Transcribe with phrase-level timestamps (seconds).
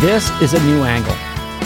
[0.00, 1.16] This is A New Angle,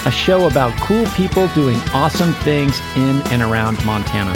[0.06, 4.32] a show about cool people doing awesome things in and around Montana.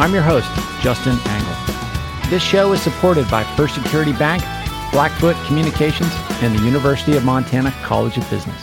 [0.00, 0.50] I'm your host,
[0.82, 2.28] Justin Angle.
[2.28, 4.42] This show is supported by First Security Bank,
[4.90, 6.10] Blackfoot Communications,
[6.42, 8.60] and the University of Montana College of Business.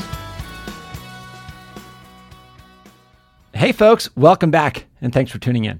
[3.53, 5.79] Hey, folks, welcome back, and thanks for tuning in.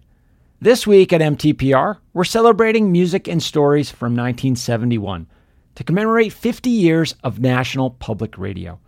[0.61, 5.28] This week at MTPR, we're celebrating music and stories from 1971
[5.75, 8.79] to commemorate 50 years of national public radio.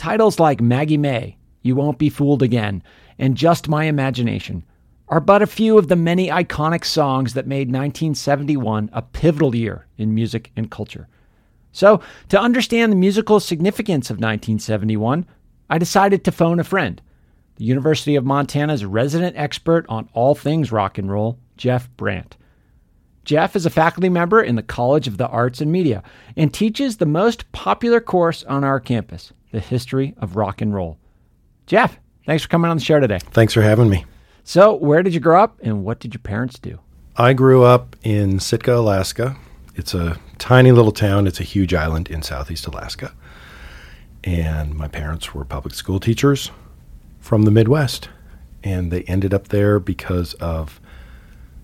[0.00, 2.82] Titles like Maggie May, You Won't Be Fooled Again,
[3.18, 4.64] and Just My Imagination
[5.08, 9.86] are but a few of the many iconic songs that made 1971 a pivotal year
[9.98, 11.06] in music and culture.
[11.72, 12.00] So,
[12.30, 15.26] to understand the musical significance of 1971,
[15.68, 17.02] I decided to phone a friend,
[17.56, 22.38] the University of Montana's resident expert on all things rock and roll, Jeff Brandt.
[23.26, 26.02] Jeff is a faculty member in the College of the Arts and Media
[26.38, 30.98] and teaches the most popular course on our campus, the history of rock and roll.
[31.66, 33.18] Jeff, thanks for coming on the show today.
[33.18, 34.04] Thanks for having me.
[34.44, 36.80] So, where did you grow up and what did your parents do?
[37.16, 39.36] I grew up in Sitka, Alaska.
[39.76, 43.12] It's a tiny little town, it's a huge island in southeast Alaska.
[44.24, 46.50] And my parents were public school teachers
[47.20, 48.08] from the Midwest.
[48.62, 50.80] And they ended up there because of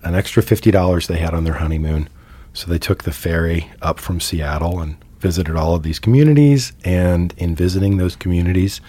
[0.03, 2.09] an extra $50 they had on their honeymoon.
[2.53, 7.33] So they took the ferry up from Seattle and visited all of these communities, and
[7.37, 8.81] in visiting those communities,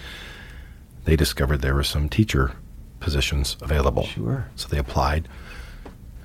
[1.05, 2.53] they discovered there were some teacher
[2.99, 4.03] positions available.
[4.03, 4.47] Sure.
[4.55, 5.27] So they applied,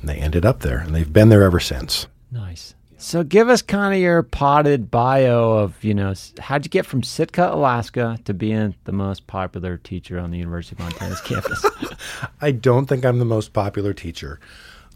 [0.01, 2.07] and they ended up there, and they've been there ever since.
[2.31, 2.75] Nice.
[2.97, 7.03] So give us kind of your potted bio of, you know, how'd you get from
[7.03, 11.65] Sitka, Alaska to being the most popular teacher on the University of Montana's campus?
[12.41, 14.41] I don't think I'm the most popular teacher.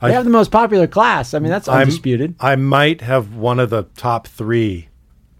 [0.01, 1.35] I have the most popular class.
[1.35, 2.37] I mean, that's undisputed.
[2.41, 4.89] I'm, i might have one of the top three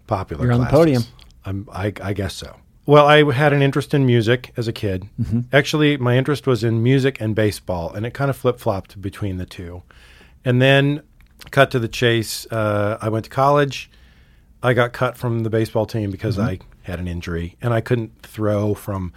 [0.09, 0.43] popular.
[0.43, 0.71] You're on classes.
[0.71, 1.03] the podium.
[1.45, 2.57] I'm, I, I, guess so.
[2.85, 5.07] Well, I had an interest in music as a kid.
[5.21, 5.41] Mm-hmm.
[5.53, 9.37] Actually, my interest was in music and baseball, and it kind of flip flopped between
[9.37, 9.83] the two.
[10.43, 11.03] And then,
[11.51, 13.89] cut to the chase, uh, I went to college.
[14.61, 16.49] I got cut from the baseball team because mm-hmm.
[16.49, 19.13] I had an injury, and I couldn't throw from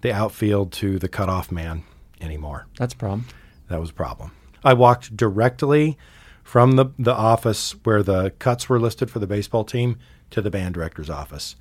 [0.00, 1.84] the outfield to the cutoff man
[2.20, 2.66] anymore.
[2.78, 3.26] That's a problem.
[3.68, 4.32] That was a problem.
[4.64, 5.96] I walked directly
[6.42, 9.98] from the, the office where the cuts were listed for the baseball team
[10.34, 11.54] to the band director's office.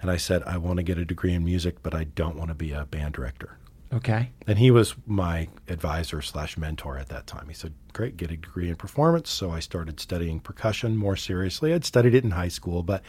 [0.00, 2.48] And I said, I want to get a degree in music, but I don't want
[2.48, 3.58] to be a band director.
[3.92, 4.30] Okay.
[4.46, 7.48] And he was my advisor slash mentor at that time.
[7.48, 9.28] He said, Great, get a degree in performance.
[9.28, 11.74] So I started studying percussion more seriously.
[11.74, 13.02] I'd studied it in high school, but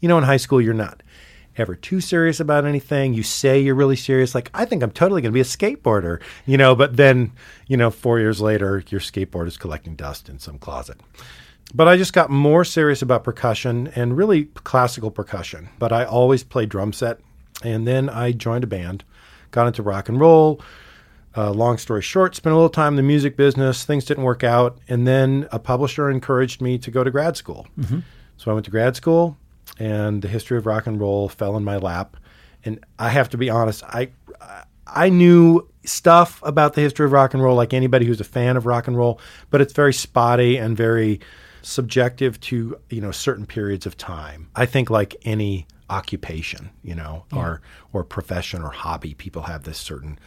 [0.00, 1.02] you know, in high school, you're not
[1.56, 3.14] ever too serious about anything.
[3.14, 6.20] You say you're really serious, like, I think I'm totally going to be a skateboarder,
[6.46, 7.32] you know, but then,
[7.68, 11.00] you know, four years later, your skateboard is collecting dust in some closet.
[11.74, 15.68] But I just got more serious about percussion and really classical percussion.
[15.78, 17.18] But I always played drum set.
[17.62, 19.04] And then I joined a band,
[19.50, 20.60] got into rock and roll.
[21.36, 23.84] Uh, long story short, spent a little time in the music business.
[23.84, 24.78] Things didn't work out.
[24.88, 27.66] And then a publisher encouraged me to go to grad school.
[27.76, 28.00] Mm-hmm.
[28.36, 29.36] So I went to grad school,
[29.78, 32.16] and the history of rock and roll fell in my lap.
[32.64, 34.10] And I have to be honest, I
[34.86, 38.56] I knew stuff about the history of rock and roll like anybody who's a fan
[38.56, 39.20] of rock and roll,
[39.50, 41.20] but it's very spotty and very
[41.64, 44.50] subjective to, you know, certain periods of time.
[44.54, 47.38] I think like any occupation, you know, yeah.
[47.38, 50.18] or or profession or hobby, people have this certain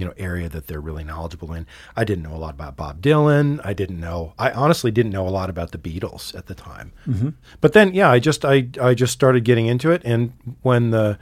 [0.00, 1.66] you know area that they're really knowledgeable in.
[1.94, 3.60] I didn't know a lot about Bob Dylan.
[3.62, 4.32] I didn't know.
[4.38, 6.92] I honestly didn't know a lot about the Beatles at the time.
[7.06, 7.30] Mm-hmm.
[7.60, 11.18] But then, yeah, I just I I just started getting into it, and when the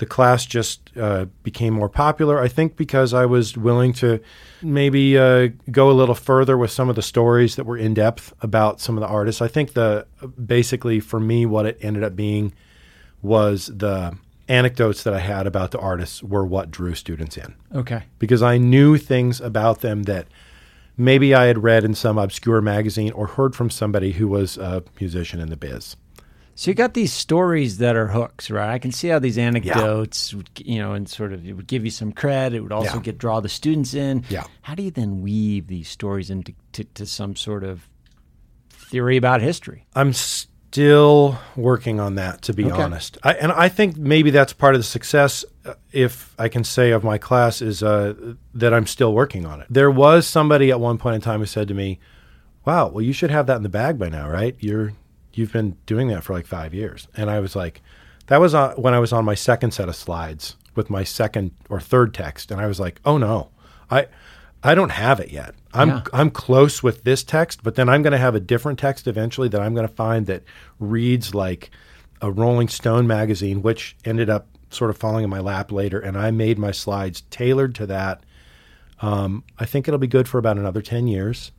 [0.00, 2.40] the class just uh, became more popular.
[2.40, 4.20] I think because I was willing to
[4.62, 8.32] maybe uh, go a little further with some of the stories that were in depth
[8.40, 9.42] about some of the artists.
[9.42, 10.06] I think the
[10.42, 12.54] basically for me, what it ended up being
[13.20, 14.16] was the
[14.48, 17.54] anecdotes that I had about the artists were what drew students in.
[17.74, 18.04] Okay.
[18.18, 20.28] Because I knew things about them that
[20.96, 24.82] maybe I had read in some obscure magazine or heard from somebody who was a
[24.98, 25.94] musician in the biz.
[26.60, 28.68] So you got these stories that are hooks, right?
[28.68, 30.42] I can see how these anecdotes, yeah.
[30.56, 32.58] you know, and sort of it would give you some credit.
[32.58, 33.00] It would also yeah.
[33.00, 34.24] get draw the students in.
[34.28, 34.44] Yeah.
[34.60, 37.88] How do you then weave these stories into to, to some sort of
[38.68, 39.86] theory about history?
[39.94, 42.82] I'm still working on that, to be okay.
[42.82, 43.16] honest.
[43.22, 46.90] I, and I think maybe that's part of the success, uh, if I can say,
[46.90, 49.66] of my class is uh, that I'm still working on it.
[49.70, 52.00] There was somebody at one point in time who said to me,
[52.66, 54.54] "Wow, well, you should have that in the bag by now, right?
[54.60, 54.92] You're
[55.40, 57.82] you've been doing that for like five years." And I was like,
[58.26, 61.50] that was on, when I was on my second set of slides with my second
[61.68, 63.50] or third text, and I was like, "Oh no,
[63.90, 64.06] I."
[64.62, 65.54] I don't have it yet.
[65.72, 66.02] I'm yeah.
[66.12, 69.48] I'm close with this text, but then I'm going to have a different text eventually
[69.48, 70.42] that I'm going to find that
[70.78, 71.70] reads like
[72.20, 76.16] a Rolling Stone magazine, which ended up sort of falling in my lap later, and
[76.16, 78.22] I made my slides tailored to that.
[79.00, 81.52] Um, I think it'll be good for about another 10 years.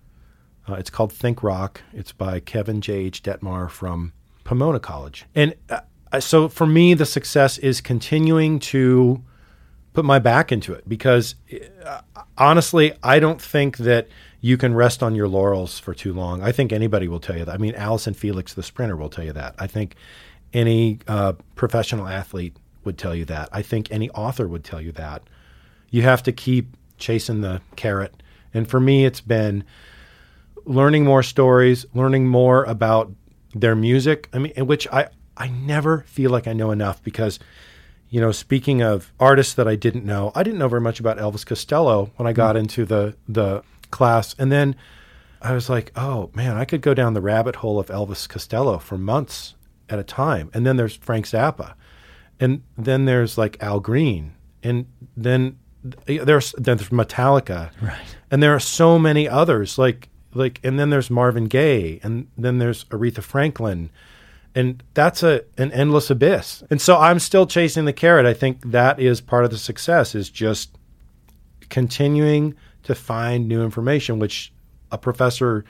[0.71, 1.81] Uh, it's called Think Rock.
[1.94, 3.23] It's by Kevin J.H.
[3.23, 4.13] Dettmar from
[4.44, 5.25] Pomona College.
[5.35, 9.21] And uh, so for me, the success is continuing to
[9.94, 11.35] put my back into it because
[11.85, 12.01] uh,
[12.38, 14.07] honestly, I don't think that
[14.39, 16.41] you can rest on your laurels for too long.
[16.41, 17.53] I think anybody will tell you that.
[17.53, 19.56] I mean, Allyson Felix, the sprinter, will tell you that.
[19.59, 19.95] I think
[20.53, 23.50] any uh, professional athlete would tell you that.
[23.51, 25.21] I think any author would tell you that.
[25.89, 28.24] You have to keep chasing the carrot.
[28.53, 29.63] And for me, it's been
[30.65, 33.11] learning more stories, learning more about
[33.53, 34.29] their music.
[34.33, 37.39] I mean, in which I, I never feel like I know enough because,
[38.09, 41.17] you know, speaking of artists that I didn't know, I didn't know very much about
[41.17, 42.59] Elvis Costello when I got mm.
[42.59, 44.75] into the the class, and then
[45.41, 48.77] I was like, oh man, I could go down the rabbit hole of Elvis Costello
[48.77, 49.55] for months
[49.89, 50.49] at a time.
[50.53, 51.73] And then there's Frank Zappa,
[52.39, 54.33] and then there's like Al Green,
[54.63, 54.85] and
[55.17, 55.57] then
[56.05, 58.15] there's then there's Metallica, right?
[58.29, 62.57] And there are so many others, like like, and then there's Marvin Gaye, and then
[62.57, 63.89] there's Aretha Franklin,
[64.55, 66.63] and that's a an endless abyss.
[66.69, 68.25] And so I'm still chasing the carrot.
[68.25, 70.77] I think that is part of the success is just
[71.69, 74.51] continuing to find new information, which
[74.91, 75.63] a professor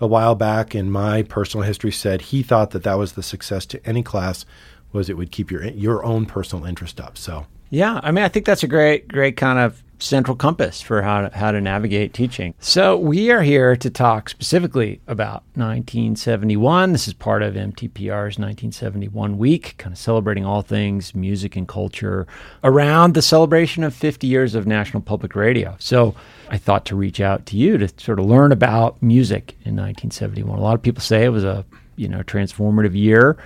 [0.00, 3.64] a while back in my personal history said he thought that that was the success
[3.64, 4.44] to any class
[4.92, 7.16] was it would keep your your own personal interest up.
[7.16, 11.02] So yeah, I mean, I think that's a great, great kind of central compass for
[11.02, 12.54] how to, how to navigate teaching.
[12.58, 16.92] So we are here to talk specifically about 1971.
[16.92, 22.26] This is part of MTPR's 1971 week, kind of celebrating all things music and culture
[22.62, 25.76] around the celebration of 50 years of National Public Radio.
[25.78, 26.14] So
[26.50, 30.58] I thought to reach out to you to sort of learn about music in 1971.
[30.58, 31.64] A lot of people say it was a
[31.96, 33.36] you know transformative year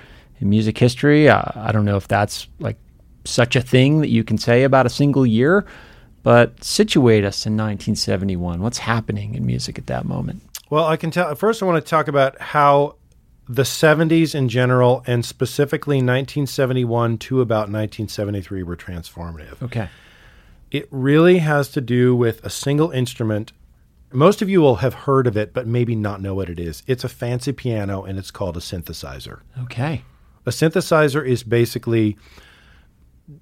[0.40, 1.28] in music history.
[1.28, 2.76] Uh, I don't know if that's like
[3.24, 5.64] such a thing that you can say about a single year,
[6.22, 8.60] but situate us in 1971.
[8.60, 10.42] What's happening in music at that moment?
[10.68, 11.34] Well, I can tell.
[11.34, 12.96] First, I want to talk about how
[13.48, 19.60] the 70s in general, and specifically 1971 to about 1973, were transformative.
[19.62, 19.88] Okay.
[20.70, 23.52] It really has to do with a single instrument.
[24.12, 26.84] Most of you will have heard of it, but maybe not know what it is.
[26.86, 29.40] It's a fancy piano, and it's called a synthesizer.
[29.62, 30.04] Okay.
[30.46, 32.16] A synthesizer is basically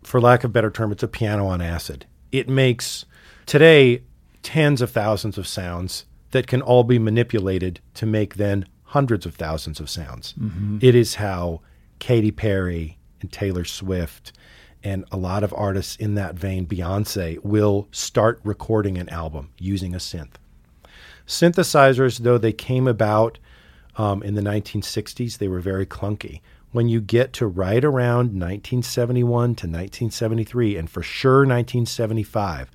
[0.03, 2.07] for lack of a better term, it's a piano on acid.
[2.33, 3.05] It makes
[3.47, 4.03] today
[4.43, 9.35] tens of thousands of sounds that can all be manipulated to make then hundreds of
[9.35, 10.35] thousands of sounds.
[10.41, 10.79] Mm-hmm.
[10.81, 11.61] It is how
[11.99, 14.33] Katy Perry and Taylor Swift
[14.85, 19.95] and a lot of artists in that vein, Beyonce, will start recording an album using
[19.95, 20.35] a synth.
[21.27, 23.39] Synthesizers, though they came about
[23.99, 26.41] um, in the 1960s, they were very clunky
[26.73, 32.71] when you get to right around 1971 to 1973, and for sure 1975,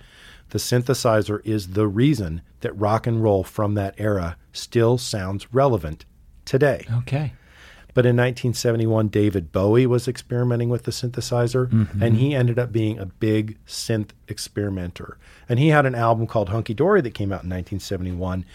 [0.49, 6.05] the synthesizer is the reason that rock and roll from that era still sounds relevant
[6.45, 6.85] today.
[6.99, 7.33] Okay.
[7.95, 12.01] But in 1971, David Bowie was experimenting with the synthesizer, mm-hmm.
[12.01, 15.17] and he ended up being a big synth experimenter.
[15.47, 18.45] And he had an album called Hunky Dory that came out in 1971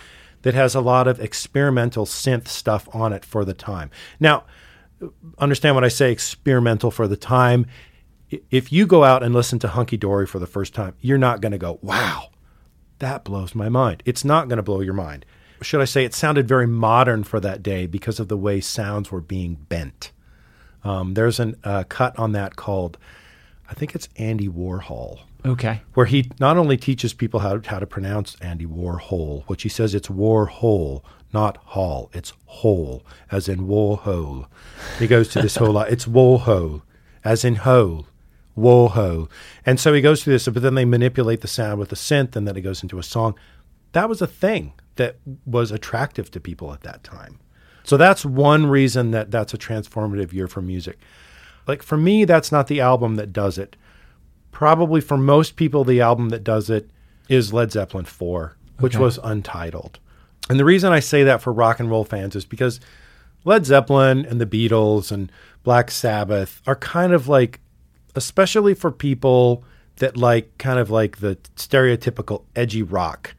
[0.43, 3.91] that has a lot of experimental synth stuff on it for the time.
[4.21, 4.45] Now,
[5.39, 7.67] understand what I say experimental for the time.
[8.51, 11.41] If you go out and listen to Hunky Dory for the first time, you're not
[11.41, 12.29] going to go, wow,
[12.99, 14.03] that blows my mind.
[14.05, 15.25] It's not going to blow your mind.
[15.63, 19.11] Should I say it sounded very modern for that day because of the way sounds
[19.11, 20.13] were being bent.
[20.85, 22.97] Um, there's a uh, cut on that called,
[23.69, 25.21] I think it's Andy Warhol.
[25.47, 25.83] Okay.
[25.95, 29.95] Where he not only teaches people how, how to pronounce Andy Warhol, which he says
[29.95, 31.03] it's Warhol,
[31.33, 32.11] not hall.
[32.13, 34.47] It's hole, as in Warhol.
[34.99, 35.91] He goes to this whole lot.
[35.91, 36.83] It's Warhol,
[37.25, 38.07] as in hole.
[38.57, 39.31] Warhol.
[39.65, 42.35] And so he goes through this, but then they manipulate the sound with a synth,
[42.35, 43.37] and then it goes into a song.
[43.93, 45.17] That was a thing that
[45.47, 47.39] was attractive to people at that time.
[47.85, 50.99] So that's one reason that that's a transformative year for music.
[51.67, 53.77] Like for me, that's not the album that does it.
[54.59, 56.91] Probably for most people, the album that does it
[57.29, 59.05] is Led Zeppelin 4, which okay.
[59.05, 60.01] was untitled.
[60.51, 62.81] And the reason I say that for rock and roll fans is because
[63.45, 65.31] Led Zeppelin and the Beatles and
[65.63, 67.61] Black Sabbath are kind of like,
[68.17, 69.63] especially for people
[69.99, 73.37] that like kind of like the stereotypical edgy rock.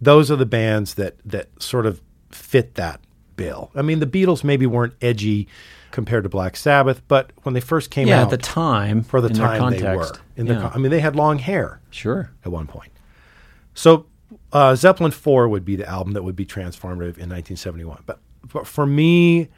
[0.00, 2.00] Those are the bands that that sort of
[2.30, 3.00] fit that
[3.34, 3.72] bill.
[3.74, 5.48] I mean, the Beatles maybe weren't edgy
[5.90, 9.20] compared to Black Sabbath, but when they first came yeah, out, at the time, for
[9.20, 10.12] the time they were.
[10.36, 10.54] In yeah.
[10.54, 11.80] the, I mean, they had long hair.
[11.90, 12.30] Sure.
[12.44, 12.92] At one point,
[13.74, 14.06] so
[14.52, 18.02] uh, Zeppelin 4 would be the album that would be transformative in 1971.
[18.06, 18.20] But,
[18.52, 19.48] but for me,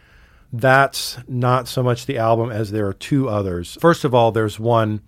[0.53, 3.79] That's not so much the album as there are two others.
[3.81, 5.01] First of all, there's one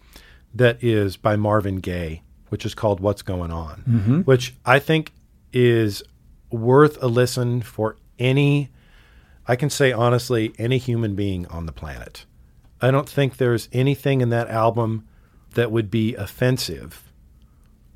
[0.55, 5.13] that is by Marvin Gaye, which is called What's Going On, which I think
[5.53, 6.03] is
[6.51, 8.71] worth a listen for any,
[9.47, 12.25] I can say honestly, any human being on the planet.
[12.81, 15.07] I don't think there's anything in that album
[15.55, 17.13] that would be offensive,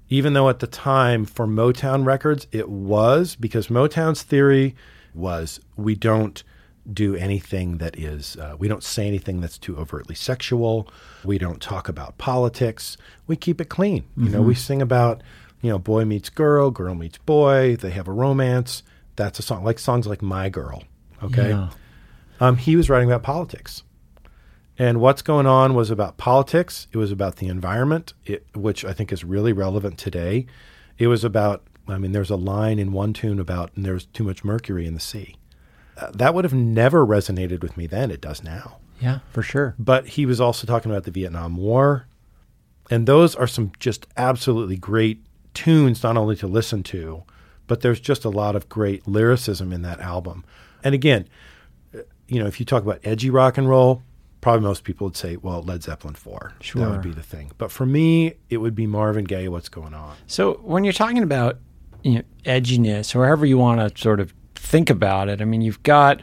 [0.09, 4.77] even though at the time for Motown Records it was, because Motown's theory
[5.15, 6.43] was we don't
[6.91, 10.89] do anything that is, uh, we don't say anything that's too overtly sexual.
[11.25, 12.97] We don't talk about politics.
[13.27, 14.05] We keep it clean.
[14.17, 15.23] You know, we sing about,
[15.61, 17.77] you know, boy meets girl, girl meets boy.
[17.77, 18.83] They have a romance.
[19.17, 20.85] That's a song, like songs like My Girl.
[21.23, 21.51] Okay.
[21.51, 21.71] Yeah.
[22.41, 23.83] Um, he was writing about politics.
[24.79, 26.87] And what's going on was about politics.
[26.93, 30.47] It was about the environment, it, which I think is really relevant today.
[30.99, 34.23] It was about, I mean, there's a line in one tune about and there's too
[34.23, 35.37] much mercury in the sea.
[35.97, 38.13] Uh, that would have never resonated with me then.
[38.13, 38.79] It does now.
[39.01, 39.75] Yeah, for sure.
[39.79, 42.07] But he was also talking about the Vietnam War.
[42.91, 47.25] And those are some just absolutely great tunes, not only to listen to,
[47.67, 50.45] but there's just a lot of great lyricism in that album.
[50.85, 51.29] And again,
[52.29, 54.03] you know, if you talk about edgy rock and roll,
[54.41, 56.53] probably most people would say, well, Led Zeppelin 4.
[56.75, 57.51] That would be the thing.
[57.59, 60.17] But for me, it would be Marvin Gaye, What's Going On.
[60.27, 61.59] So when you're talking about
[62.03, 65.63] you know, edginess, or however you want to sort of think about it, I mean,
[65.63, 66.21] you've got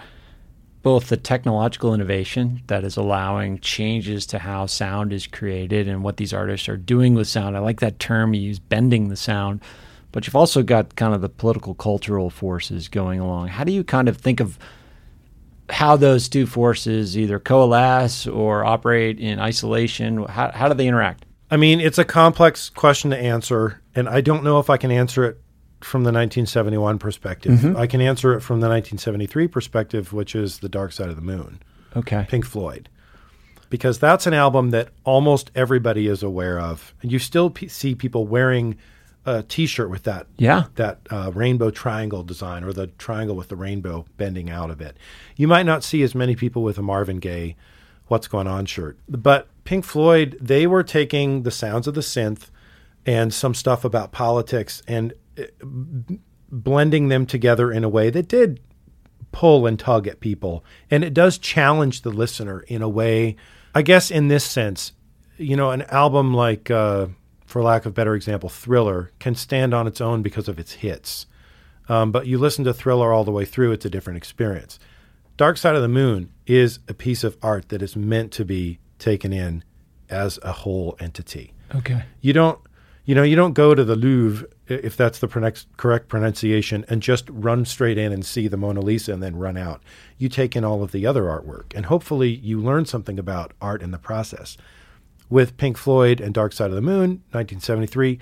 [0.81, 6.17] both the technological innovation that is allowing changes to how sound is created and what
[6.17, 7.57] these artists are doing with sound.
[7.57, 9.61] I like that term you use, bending the sound.
[10.15, 13.49] But you've also got kind of the political cultural forces going along.
[13.49, 14.57] How do you kind of think of
[15.69, 20.23] how those two forces either coalesce or operate in isolation?
[20.23, 21.25] How, how do they interact?
[21.51, 24.89] I mean, it's a complex question to answer, and I don't know if I can
[24.89, 25.37] answer it
[25.81, 27.59] from the 1971 perspective.
[27.59, 27.75] Mm-hmm.
[27.75, 31.21] I can answer it from the 1973 perspective, which is The Dark Side of the
[31.21, 31.61] Moon,
[31.93, 32.25] Okay.
[32.29, 32.87] Pink Floyd.
[33.69, 36.93] Because that's an album that almost everybody is aware of.
[37.01, 38.77] And you still p- see people wearing
[39.25, 40.65] a t shirt with that Yeah.
[40.75, 44.97] that uh, rainbow triangle design or the triangle with the rainbow bending out of it.
[45.35, 47.55] You might not see as many people with a Marvin Gaye
[48.07, 48.97] What's Going On shirt.
[49.09, 52.49] But Pink Floyd, they were taking the sounds of the synth
[53.05, 55.43] and some stuff about politics and uh,
[56.07, 56.19] b-
[56.51, 58.59] blending them together in a way that did
[59.31, 60.63] pull and tug at people.
[60.91, 63.35] And it does challenge the listener in a way,
[63.73, 64.93] I guess, in this sense.
[65.37, 67.07] You know, an album like, uh,
[67.55, 71.25] for lack of better example, Thriller can stand on its own because of its hits.
[71.87, 74.77] Um, but you listen to Thriller all the way through, it's a different experience.
[75.37, 78.79] Dark Side of the Moon is a piece of art that is meant to be
[78.99, 79.63] taken in
[80.09, 82.03] as a whole entity Okay.
[82.19, 82.59] you don't
[83.05, 87.01] you know you don't go to the Louvre if that's the pronex- correct pronunciation and
[87.01, 89.81] just run straight in and see the Mona Lisa and then run out.
[90.17, 93.81] You take in all of the other artwork and hopefully you learn something about art
[93.81, 94.57] in the process.
[95.29, 98.19] With Pink Floyd and Dark Side of the Moon, 1973,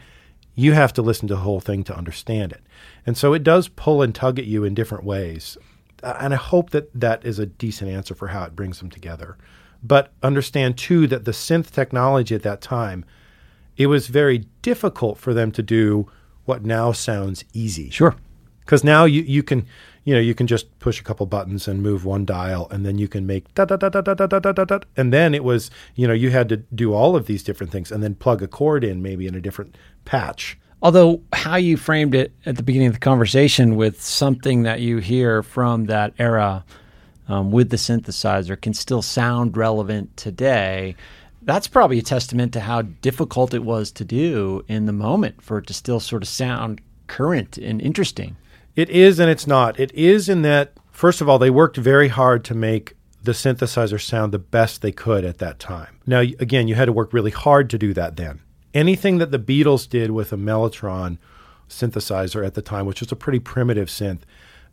[0.55, 2.61] you have to listen to the whole thing to understand it.
[3.05, 5.57] And so it does pull and tug at you in different ways.
[6.01, 8.89] Uh, And I hope that that is a decent answer for how it brings them
[8.89, 9.37] together.
[9.83, 13.03] But understand too that the synth technology at that time
[13.77, 16.09] it was very difficult for them to do
[16.45, 17.89] what now sounds easy.
[17.89, 18.15] Sure.
[18.59, 19.65] Because now you, you can,
[20.03, 22.97] you know, you can just push a couple buttons and move one dial, and then
[22.97, 24.79] you can make da da da da da da da da da.
[24.97, 27.91] And then it was, you know, you had to do all of these different things,
[27.91, 30.57] and then plug a cord in maybe in a different patch.
[30.81, 34.97] Although how you framed it at the beginning of the conversation with something that you
[34.97, 36.65] hear from that era
[37.29, 40.95] um, with the synthesizer can still sound relevant today.
[41.41, 45.59] That's probably a testament to how difficult it was to do in the moment for
[45.59, 48.35] it to still sort of sound current and interesting.
[48.75, 49.79] It is and it's not.
[49.79, 54.01] It is in that, first of all, they worked very hard to make the synthesizer
[54.01, 55.99] sound the best they could at that time.
[56.05, 58.41] Now, again, you had to work really hard to do that then.
[58.73, 61.19] Anything that the Beatles did with a Mellotron
[61.69, 64.21] synthesizer at the time, which was a pretty primitive synth,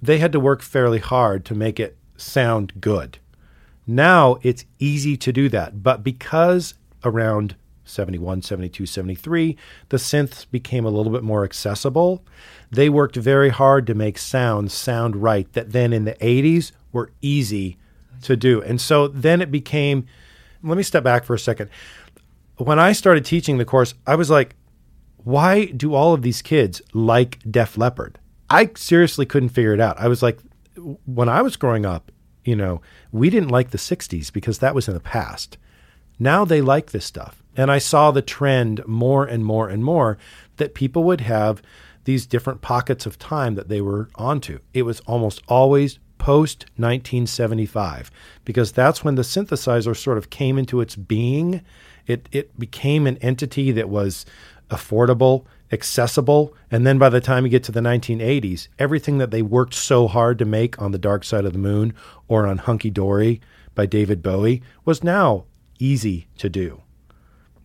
[0.02, 3.18] they had to work fairly hard to make it sound good.
[3.86, 5.82] Now it's easy to do that.
[5.82, 7.54] But because around
[7.90, 9.56] 71, 72, 73,
[9.88, 12.24] the synths became a little bit more accessible,
[12.70, 17.10] they worked very hard to make sounds sound right that then in the 80s were
[17.20, 17.76] easy
[18.22, 18.62] to do.
[18.62, 20.06] And so then it became
[20.62, 21.70] let me step back for a second.
[22.56, 24.56] When I started teaching the course, I was like,
[25.16, 28.18] why do all of these kids like Def Leppard?
[28.48, 29.98] I seriously couldn't figure it out.
[29.98, 30.38] I was like,
[31.06, 32.10] when I was growing up,
[32.44, 32.80] you know,
[33.12, 35.56] we didn't like the 60s because that was in the past.
[36.18, 37.39] Now they like this stuff.
[37.60, 40.16] And I saw the trend more and more and more
[40.56, 41.60] that people would have
[42.04, 44.60] these different pockets of time that they were onto.
[44.72, 48.10] It was almost always post 1975
[48.46, 51.60] because that's when the synthesizer sort of came into its being.
[52.06, 54.24] It, it became an entity that was
[54.70, 59.42] affordable, accessible, and then by the time you get to the 1980s, everything that they
[59.42, 61.92] worked so hard to make on The Dark Side of the Moon
[62.26, 63.38] or on Hunky Dory
[63.74, 65.44] by David Bowie was now
[65.78, 66.80] easy to do.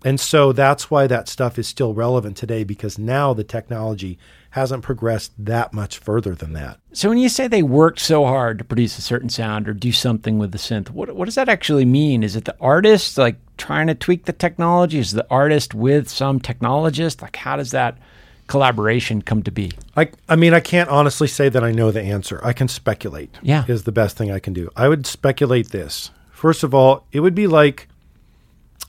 [0.05, 4.19] And so that's why that stuff is still relevant today because now the technology
[4.51, 6.79] hasn't progressed that much further than that.
[6.93, 9.91] So when you say they worked so hard to produce a certain sound or do
[9.91, 12.21] something with the synth, what what does that actually mean?
[12.21, 14.99] Is it the artist like trying to tweak the technology?
[14.99, 17.23] Is the artist with some technologist?
[17.23, 17.97] Like how does that
[18.45, 19.71] collaboration come to be?
[19.97, 22.39] I I mean I can't honestly say that I know the answer.
[22.43, 23.31] I can speculate.
[23.41, 23.65] Yeah.
[23.67, 24.69] Is the best thing I can do.
[24.75, 26.11] I would speculate this.
[26.31, 27.87] First of all, it would be like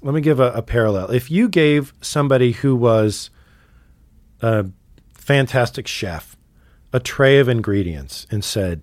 [0.07, 1.11] let me give a, a parallel.
[1.11, 3.31] If you gave somebody who was
[4.41, 4.67] a
[5.13, 6.37] fantastic chef
[6.93, 8.83] a tray of ingredients and said,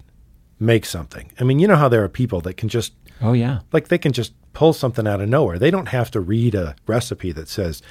[0.59, 1.31] make something.
[1.39, 3.61] I mean, you know how there are people that can just, Oh yeah.
[3.71, 5.57] like, they can just pull something out of nowhere.
[5.57, 7.81] They don't have to read a recipe that says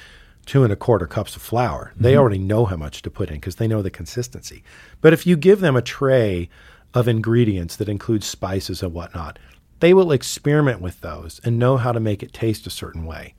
[0.45, 1.93] two and a quarter cups of flour.
[1.97, 2.19] They mm-hmm.
[2.19, 4.63] already know how much to put in because they know the consistency.
[5.01, 6.49] But if you give them a tray
[6.93, 9.39] of ingredients that includes spices and whatnot,
[9.83, 13.35] they will experiment with those and know how to make it taste a certain way.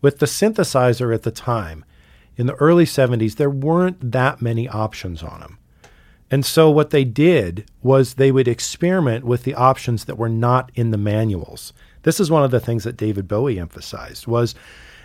[0.00, 1.84] With the synthesizer at the time,
[2.38, 5.58] in the early 70s, there weren't that many options on them.
[6.30, 10.72] And so what they did was they would experiment with the options that were not
[10.74, 11.74] in the manuals.
[12.02, 14.54] This is one of the things that David Bowie emphasized was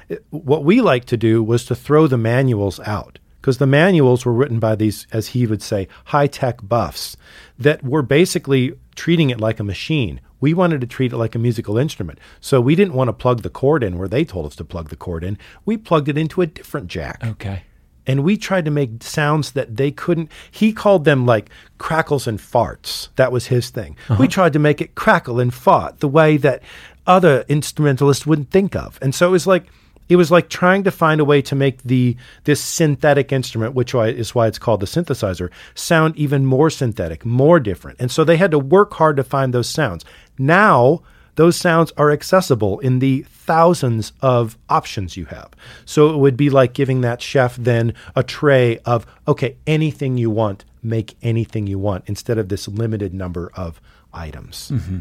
[0.10, 4.26] eh, what we like to do was to throw the manuals out because the manuals
[4.26, 7.18] were written by these as he would say high-tech buffs
[7.58, 10.22] that were basically treating it like a machine.
[10.40, 12.20] We wanted to treat it like a musical instrument.
[12.40, 14.90] So we didn't want to plug the cord in where they told us to plug
[14.90, 15.38] the cord in.
[15.66, 17.64] We plugged it into a different jack Okay.
[18.08, 22.40] and we tried to make sounds that they couldn't he called them like crackles and
[22.40, 24.28] farts that was his thing we uh-huh.
[24.28, 26.62] tried to make it crackle and fart the way that
[27.06, 29.66] other instrumentalists wouldn't think of and so it was like
[30.10, 33.94] it was like trying to find a way to make the this synthetic instrument which
[33.94, 38.38] is why it's called the synthesizer sound even more synthetic more different and so they
[38.38, 40.04] had to work hard to find those sounds
[40.38, 41.02] now
[41.40, 45.52] those sounds are accessible in the thousands of options you have.
[45.86, 50.30] So it would be like giving that chef then a tray of, okay, anything you
[50.30, 53.80] want, make anything you want, instead of this limited number of
[54.14, 54.70] items.
[54.70, 55.00] Mm-hmm.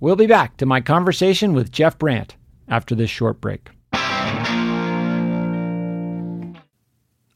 [0.00, 2.34] We'll be back to my conversation with Jeff Brandt
[2.66, 3.68] after this short break.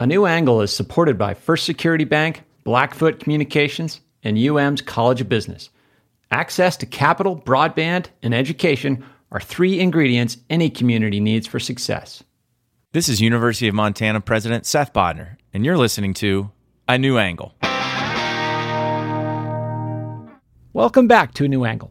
[0.00, 5.28] A New Angle is supported by First Security Bank, Blackfoot Communications, and UM's College of
[5.28, 5.70] Business.
[6.30, 12.22] Access to capital, broadband, and education are three ingredients any community needs for success.
[12.92, 16.52] This is University of Montana President Seth Bodnar, and you're listening to
[16.87, 17.56] A New Angle.
[20.72, 21.90] Welcome back to A New Angle.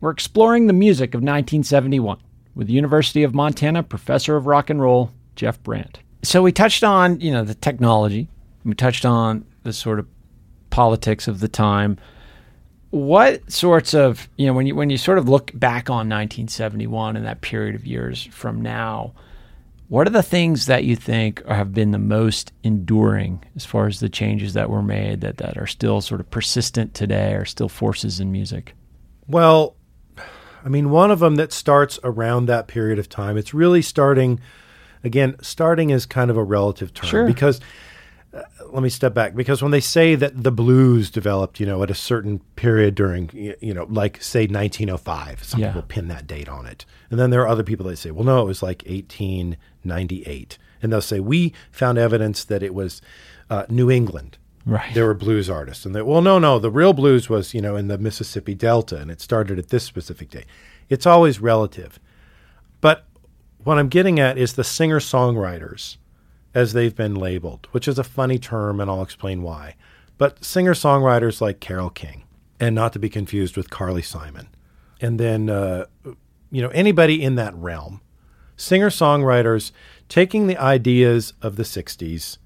[0.00, 2.18] We're exploring the music of 1971
[2.56, 6.00] with University of Montana professor of rock and roll, Jeff Brandt.
[6.22, 8.28] So we touched on, you know, the technology.
[8.64, 10.06] We touched on the sort of
[10.70, 11.98] politics of the time.
[12.90, 17.16] What sorts of, you know, when you when you sort of look back on 1971
[17.16, 19.12] and that period of years from now,
[19.88, 24.00] what are the things that you think have been the most enduring as far as
[24.00, 27.68] the changes that were made that, that are still sort of persistent today, are still
[27.68, 28.74] forces in music?
[29.28, 29.76] Well,
[30.64, 34.40] I mean, one of them that starts around that period of time, it's really starting,
[35.04, 37.26] again, starting is kind of a relative term Sure.
[37.26, 37.60] because
[38.34, 41.82] uh, let me step back because when they say that the blues developed, you know,
[41.82, 43.30] at a certain period during,
[43.60, 45.68] you know, like say 1905, some Yeah.
[45.68, 46.84] people pin that date on it.
[47.10, 48.82] And then there are other people that say, well, no, it was like
[49.84, 50.58] 1898.
[50.82, 53.00] And they'll say, we found evidence that it was
[53.50, 54.92] uh, New England Right.
[54.94, 57.76] there were blues artists and they well no no the real blues was you know
[57.76, 60.42] in the mississippi delta and it started at this specific day
[60.88, 62.00] it's always relative
[62.80, 63.04] but
[63.66, 65.96] what i'm getting at is the singer songwriters
[66.54, 69.74] as they've been labeled which is a funny term and i'll explain why.
[70.18, 72.24] But singer songwriters like carole king
[72.58, 74.48] and not to be confused with carly simon.
[75.00, 75.86] And then uh,
[76.50, 78.00] you know anybody in that realm.
[78.56, 79.72] Singer songwriters
[80.08, 82.38] taking the ideas of the 60s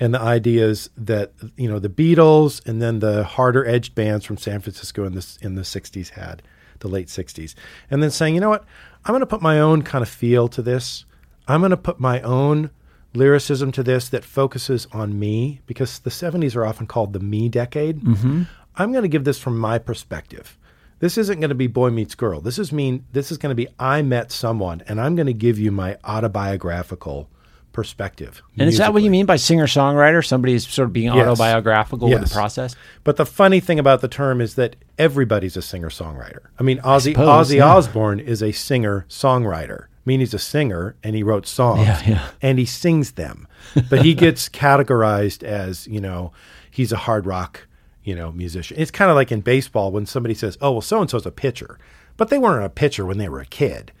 [0.00, 4.36] and the ideas that you know the Beatles and then the harder edged bands from
[4.36, 6.42] San Francisco in the in the 60s had
[6.80, 7.54] the late 60s
[7.88, 8.64] and then saying you know what
[9.04, 11.04] I'm going to put my own kind of feel to this.
[11.48, 12.70] I'm going to put my own
[13.14, 17.48] lyricism to this that focuses on me because the 70s are often called the me
[17.48, 18.00] decade.
[18.00, 18.42] Mm-hmm.
[18.76, 20.56] I'm going to give this from my perspective.
[21.00, 22.40] This isn't going to be boy meets girl.
[22.40, 25.34] This is mean this is going to be I met someone and I'm going to
[25.34, 27.28] give you my autobiographical
[27.72, 28.42] perspective.
[28.58, 30.24] And is that what you mean by singer songwriter?
[30.24, 31.26] Somebody is sort of being Yes.
[31.26, 32.76] autobiographical with the process?
[33.04, 36.40] But the funny thing about the term is that everybody's a singer songwriter.
[36.58, 37.74] I mean, Ozzy, suppose, Ozzy yeah.
[37.74, 39.84] Osbourne is a singer songwriter.
[39.84, 42.28] I mean, he's a singer and he wrote songs Yeah, yeah.
[42.40, 43.46] and he sings them.
[43.88, 44.48] But he gets
[44.82, 46.32] categorized as, you know,
[46.70, 47.66] he's a hard rock,
[48.02, 48.76] you know, musician.
[48.80, 51.30] It's kind of like in baseball when somebody says, oh, well, so and so's a
[51.30, 51.78] pitcher.
[52.16, 53.92] But they weren't a pitcher when they were a kid.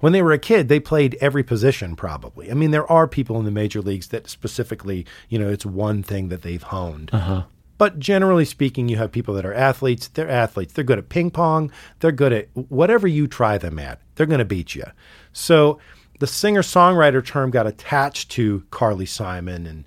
[0.00, 2.50] When they were a kid, they played every position probably.
[2.50, 6.02] I mean, there are people in the major leagues that specifically, you know, it's one
[6.02, 7.10] thing that they've honed.
[7.12, 7.44] Uh-huh.
[7.78, 10.08] But generally speaking, you have people that are athletes.
[10.08, 10.74] They're athletes.
[10.74, 11.72] They're good at ping pong.
[12.00, 14.02] They're good at whatever you try them at.
[14.14, 14.84] They're going to beat you.
[15.32, 15.78] So
[16.18, 19.84] the singer songwriter term got attached to Carly Simon and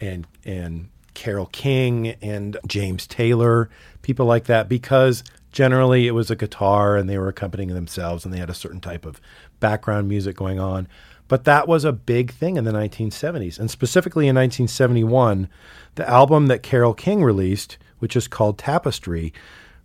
[0.00, 3.70] and and Carole King and James Taylor,
[4.02, 8.34] people like that, because generally it was a guitar and they were accompanying themselves and
[8.34, 9.20] they had a certain type of
[9.60, 10.88] background music going on.
[11.28, 13.58] But that was a big thing in the 1970s.
[13.58, 15.48] And specifically in 1971,
[15.96, 19.32] the album that Carole King released, which is called Tapestry,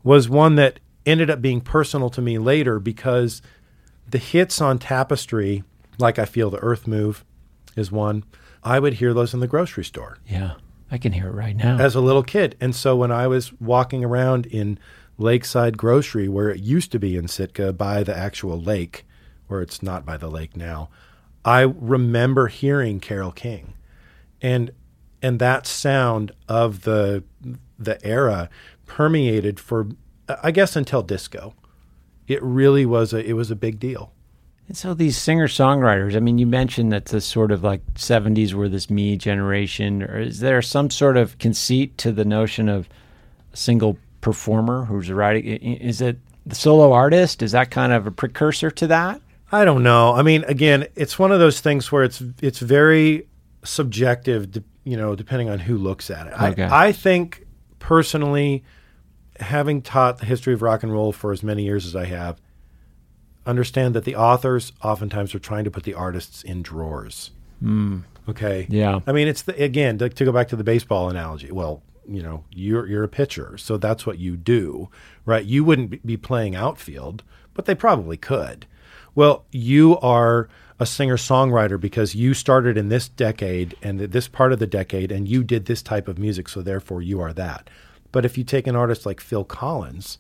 [0.04, 3.42] was one that ended up being personal to me later because
[4.08, 5.64] the hits on Tapestry,
[5.98, 7.26] like I Feel the Earth Move,
[7.76, 8.24] is one.
[8.64, 10.54] I would hear those in the grocery store Yeah,
[10.92, 11.80] I can hear it right now.
[11.80, 12.56] as a little kid.
[12.62, 14.78] And so when I was walking around in
[15.18, 19.06] Lakeside Grocery, where it used to be in Sitka by the actual lake,
[19.52, 20.90] where it's not by the lake now,
[21.44, 23.74] I remember hearing Carole King.
[24.42, 24.72] And
[25.22, 27.24] and that sound of the
[27.78, 28.50] the era
[28.86, 29.88] permeated for
[30.42, 31.54] I guess until disco.
[32.28, 34.14] It really was a it was a big deal.
[34.68, 38.54] And so these singer songwriters, I mean, you mentioned that the sort of like 70s
[38.54, 40.02] were this me generation.
[40.02, 42.88] Or is there some sort of conceit to the notion of
[43.52, 45.46] a single performer who's writing?
[45.46, 47.44] Is it the solo artist?
[47.44, 49.22] Is that kind of a precursor to that?
[49.52, 50.14] I don't know.
[50.14, 53.28] I mean, again, it's one of those things where it's it's very
[53.64, 56.34] subjective, de- you know, depending on who looks at it.
[56.42, 56.64] Okay.
[56.64, 57.46] I, I think
[57.80, 58.64] personally,
[59.40, 62.40] having taught the history of rock and roll for as many years as I have,
[63.46, 67.32] understand that the authors oftentimes are trying to put the artists in drawers.
[67.60, 68.00] Hmm.
[68.30, 68.68] Okay.
[68.70, 69.02] Yeah.
[69.06, 71.52] I mean, it's the, again to, to go back to the baseball analogy.
[71.52, 74.90] Well, you know, you're you're a pitcher, so that's what you do,
[75.26, 75.46] right?
[75.46, 78.66] You wouldn't be playing outfield, but they probably could.
[79.14, 80.48] Well, you are
[80.80, 85.12] a singer songwriter because you started in this decade and this part of the decade,
[85.12, 87.70] and you did this type of music, so therefore you are that.
[88.12, 90.18] But if you take an artist like Phil Collins,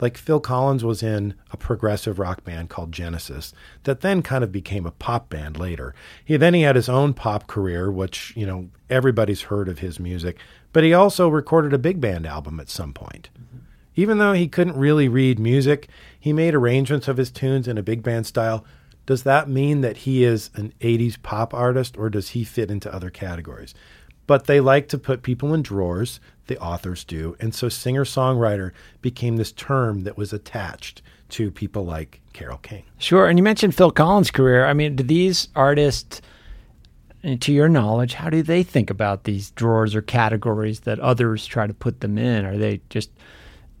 [0.00, 4.52] like Phil Collins was in a progressive rock band called Genesis that then kind of
[4.52, 5.94] became a pop band later.
[6.24, 9.98] He then he had his own pop career, which, you know, everybody's heard of his
[9.98, 10.38] music,
[10.72, 13.30] but he also recorded a big band album at some point.
[13.34, 13.58] Mm-hmm.
[13.96, 15.88] Even though he couldn't really read music,
[16.18, 18.64] he made arrangements of his tunes in a big band style.
[19.06, 22.92] Does that mean that he is an 80s pop artist or does he fit into
[22.92, 23.74] other categories?
[24.26, 27.34] But they like to put people in drawers, the authors do.
[27.40, 31.00] And so singer songwriter became this term that was attached
[31.30, 32.84] to people like Carole King.
[32.98, 33.26] Sure.
[33.26, 34.66] And you mentioned Phil Collins' career.
[34.66, 36.20] I mean, do these artists,
[37.40, 41.66] to your knowledge, how do they think about these drawers or categories that others try
[41.66, 42.44] to put them in?
[42.44, 43.10] Are they just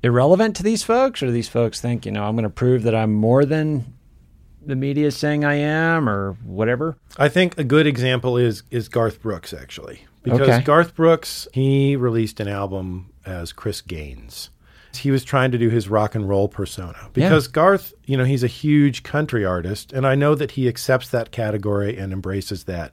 [0.02, 2.82] irrelevant to these folks, or do these folks think, you know, I'm going to prove
[2.84, 3.94] that I'm more than
[4.64, 6.96] the media is saying I am, or whatever?
[7.16, 10.04] I think a good example is is Garth Brooks actually.
[10.22, 10.60] Because Okay.
[10.62, 14.50] Garth Brooks, he released an album as Chris Gaines.
[14.94, 17.08] He was trying to do his rock and roll persona.
[17.12, 21.08] Because Garth, you know, he's a huge country artist and I know that he accepts
[21.10, 22.92] that category and embraces that.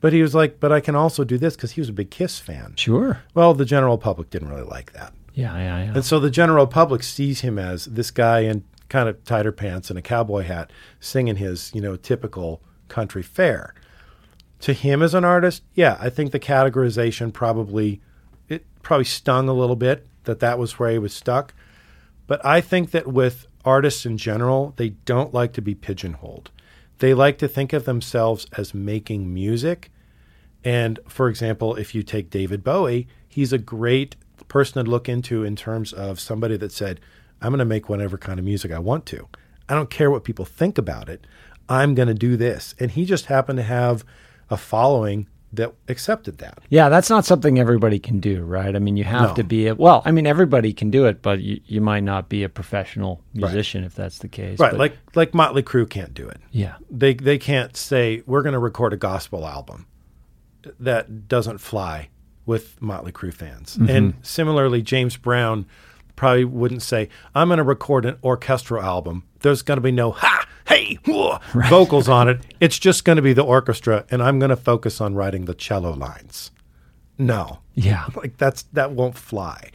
[0.00, 2.10] But he was like, but I can also do this because he was a big
[2.10, 2.74] Kiss fan.
[2.76, 3.20] Sure.
[3.34, 5.12] Well, the general public didn't really like that.
[5.40, 5.92] Yeah, yeah, yeah.
[5.94, 9.88] And so the general public sees him as this guy in kind of tighter pants
[9.88, 13.74] and a cowboy hat singing his, you know, typical country fare.
[14.60, 18.02] To him as an artist, yeah, I think the categorization probably
[18.48, 21.54] it probably stung a little bit that that was where he was stuck.
[22.26, 26.50] But I think that with artists in general, they don't like to be pigeonholed.
[26.98, 29.90] They like to think of themselves as making music.
[30.62, 34.16] And for example, if you take David Bowie, he's a great
[34.50, 37.00] person to look into in terms of somebody that said,
[37.40, 39.26] I'm going to make whatever kind of music I want to.
[39.68, 41.26] I don't care what people think about it.
[41.70, 42.74] I'm going to do this.
[42.78, 44.04] And he just happened to have
[44.50, 46.58] a following that accepted that.
[46.68, 48.76] Yeah, that's not something everybody can do, right?
[48.76, 49.34] I mean, you have No.
[49.36, 50.00] to be a, well.
[50.04, 53.82] I mean, everybody can do it, but you, you might not be a professional musician
[53.82, 54.58] if that's the case.
[54.60, 54.70] Right.
[54.72, 56.40] But- Like like Motley Crue can't do it.
[56.52, 59.86] yeah, They they can't say we're going to record a gospel album
[60.78, 62.08] that doesn't fly
[62.46, 63.76] with Motley Crue fans.
[63.76, 63.90] Mm-hmm.
[63.90, 65.66] And similarly, James Brown
[66.16, 69.24] probably wouldn't say I'm going to record an orchestral album.
[69.40, 72.40] There's going to be no ha hey, whoa, vocals on it.
[72.60, 75.54] It's just going to be the orchestra, and I'm going to focus on writing the
[75.54, 76.50] cello lines.
[77.18, 78.06] No, Yeah.
[78.16, 79.70] like that's that won't fly.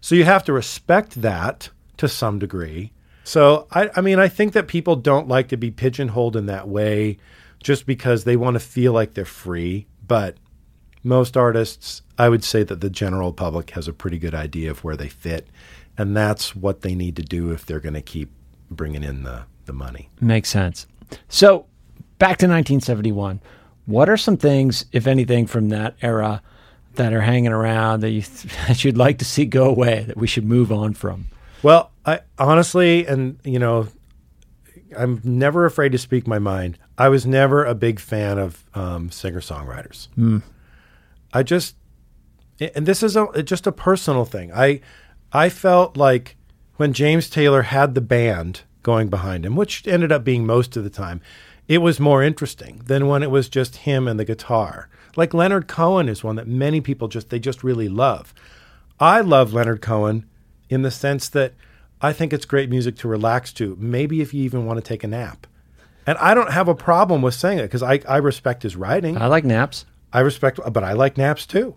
[0.00, 2.92] So you have to respect that to some degree.
[3.24, 6.68] So I, I mean, I think that people don't like to be pigeonholed in that
[6.68, 7.18] way,
[7.62, 9.86] just because they want to feel like they're free.
[10.06, 10.36] But
[11.06, 14.84] most artists, I would say that the general public has a pretty good idea of
[14.84, 15.46] where they fit,
[15.96, 18.30] and that's what they need to do if they're going to keep
[18.70, 20.08] bringing in the the money.
[20.20, 20.86] Makes sense.
[21.28, 21.66] So,
[22.18, 23.40] back to 1971.
[23.86, 26.42] What are some things, if anything, from that era
[26.94, 28.22] that are hanging around that you
[28.66, 31.26] that you'd like to see go away that we should move on from?
[31.62, 33.88] Well, I honestly, and you know,
[34.96, 36.78] I'm never afraid to speak my mind.
[36.98, 40.08] I was never a big fan of um, singer songwriters.
[41.32, 41.76] I just,
[42.60, 44.52] and this is a, just a personal thing.
[44.52, 44.80] I,
[45.32, 46.36] I felt like
[46.76, 50.84] when James Taylor had the band going behind him, which ended up being most of
[50.84, 51.20] the time,
[51.68, 54.88] it was more interesting than when it was just him and the guitar.
[55.16, 58.32] Like Leonard Cohen is one that many people just they just really love.
[59.00, 60.26] I love Leonard Cohen
[60.68, 61.54] in the sense that
[62.00, 63.76] I think it's great music to relax to.
[63.80, 65.46] Maybe if you even want to take a nap.
[66.06, 69.16] And I don't have a problem with saying it because I, I respect his writing.
[69.18, 69.86] I like naps.
[70.12, 71.76] I respect, but I like naps too,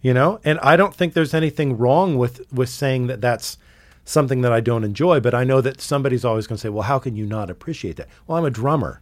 [0.00, 0.40] you know.
[0.44, 3.58] And I don't think there's anything wrong with with saying that that's
[4.04, 5.20] something that I don't enjoy.
[5.20, 7.96] But I know that somebody's always going to say, "Well, how can you not appreciate
[7.96, 9.00] that?" Well, I'm a drummer.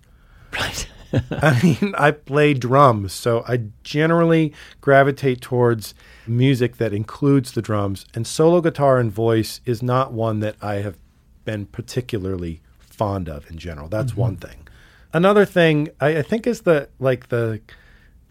[0.52, 0.88] Right.
[1.30, 5.94] I mean, I play drums, so I generally gravitate towards
[6.26, 8.04] music that includes the drums.
[8.14, 10.98] And solo guitar and voice is not one that I have
[11.44, 13.88] been particularly fond of in general.
[13.88, 14.20] That's mm-hmm.
[14.20, 14.68] one thing.
[15.12, 17.60] Another thing I, I think is the like the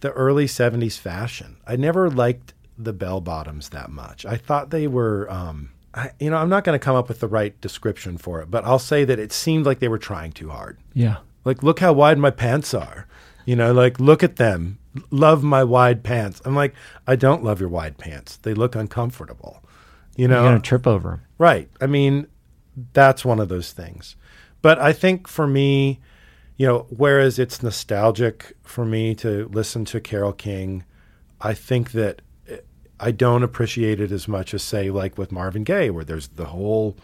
[0.02, 1.58] the early '70s fashion.
[1.66, 4.26] I never liked the bell bottoms that much.
[4.26, 5.30] I thought they were.
[5.32, 8.42] Um, I, you know, I'm not going to come up with the right description for
[8.42, 10.78] it, but I'll say that it seemed like they were trying too hard.
[10.94, 11.18] Yeah.
[11.44, 13.08] Like, look how wide my pants are.
[13.46, 14.78] You know, like, look at them.
[15.10, 16.42] Love my wide pants.
[16.46, 16.76] I'm like,
[17.08, 18.38] I don't love your wide pants.
[18.38, 19.64] They look uncomfortable.
[20.16, 21.22] You know, You're going to trip over them.
[21.38, 21.70] right.
[21.80, 22.28] I mean,
[22.94, 24.16] that's one of those things.
[24.62, 26.00] But I think for me,
[26.58, 30.84] you know, whereas it's nostalgic for me to listen to Carole King,
[31.40, 32.58] I think that eh,
[33.00, 36.46] I don't appreciate it as much as, say, like with Marvin Gaye, where there's the
[36.46, 36.98] whole,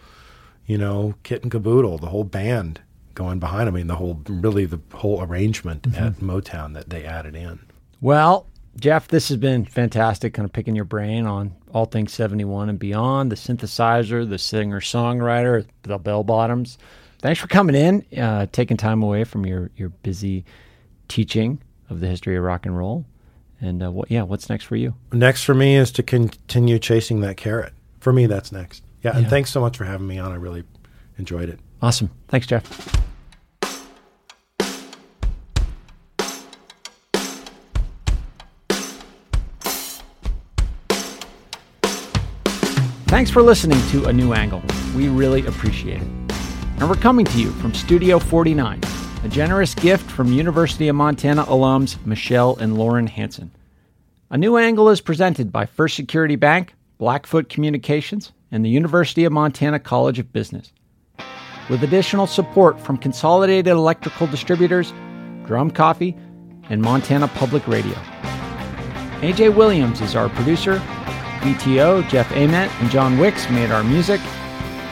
[0.66, 2.80] you know, kit and caboodle, the whole band
[3.14, 3.68] going behind.
[3.68, 7.60] I mean, the whole, really, the whole arrangement at Motown that they added in.
[8.00, 8.48] Well,
[8.80, 12.78] Jeff, this has been fantastic, kind of picking your brain on all things 71 and
[12.78, 16.76] beyond the synthesizer, the singer songwriter, the bell bottoms.
[17.24, 20.44] Thanks for coming in, uh, taking time away from your, your busy
[21.08, 21.58] teaching
[21.88, 23.06] of the history of rock and roll.
[23.62, 24.94] And uh, what, yeah, what's next for you?
[25.10, 27.72] Next for me is to continue chasing that carrot.
[28.00, 28.84] For me, that's next.
[29.02, 30.32] Yeah, and thanks so much for having me on.
[30.32, 30.64] I really
[31.16, 31.60] enjoyed it.
[31.80, 32.10] Awesome.
[32.28, 32.62] Thanks, Jeff.
[43.06, 44.62] Thanks for listening to A New Angle.
[44.94, 46.23] We really appreciate it.
[46.78, 48.80] And we're coming to you from Studio 49,
[49.22, 53.50] a generous gift from University of Montana alums Michelle and Lauren Hansen.
[54.30, 59.32] A New Angle is presented by First Security Bank, Blackfoot Communications, and the University of
[59.32, 60.72] Montana College of Business
[61.68, 64.92] with additional support from Consolidated Electrical Distributors,
[65.46, 66.16] Drum Coffee,
[66.68, 67.94] and Montana Public Radio.
[69.20, 70.78] AJ Williams is our producer.
[71.40, 74.20] BTO, Jeff Ament, and John Wicks made our music.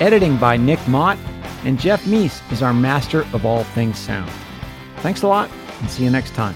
[0.00, 1.18] Editing by Nick Mott,
[1.64, 4.30] and Jeff Meese is our master of all things sound.
[4.98, 6.54] Thanks a lot, and see you next time.